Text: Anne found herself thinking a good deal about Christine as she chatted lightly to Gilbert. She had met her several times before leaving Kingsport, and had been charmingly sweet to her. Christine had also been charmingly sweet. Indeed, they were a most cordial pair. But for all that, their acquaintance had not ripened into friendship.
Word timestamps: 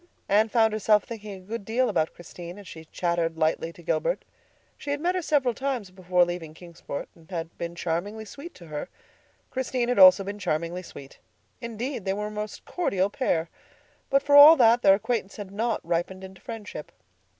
Anne 0.27 0.49
found 0.49 0.73
herself 0.73 1.03
thinking 1.03 1.33
a 1.33 1.39
good 1.45 1.63
deal 1.63 1.87
about 1.87 2.15
Christine 2.15 2.57
as 2.57 2.67
she 2.67 2.85
chatted 2.85 3.37
lightly 3.37 3.71
to 3.71 3.83
Gilbert. 3.83 4.25
She 4.75 4.89
had 4.89 4.99
met 4.99 5.13
her 5.13 5.21
several 5.21 5.53
times 5.53 5.91
before 5.91 6.25
leaving 6.25 6.55
Kingsport, 6.55 7.07
and 7.13 7.29
had 7.29 7.55
been 7.59 7.75
charmingly 7.75 8.25
sweet 8.25 8.55
to 8.55 8.65
her. 8.65 8.89
Christine 9.51 9.89
had 9.89 9.99
also 9.99 10.23
been 10.23 10.39
charmingly 10.39 10.81
sweet. 10.81 11.19
Indeed, 11.61 12.03
they 12.05 12.13
were 12.13 12.25
a 12.25 12.31
most 12.31 12.65
cordial 12.65 13.11
pair. 13.11 13.51
But 14.09 14.23
for 14.23 14.35
all 14.35 14.55
that, 14.55 14.81
their 14.81 14.95
acquaintance 14.95 15.35
had 15.35 15.51
not 15.51 15.79
ripened 15.87 16.23
into 16.23 16.41
friendship. 16.41 16.91